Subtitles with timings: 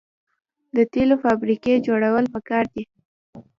[0.75, 2.83] د تیلو فابریکې جوړول پکار دي.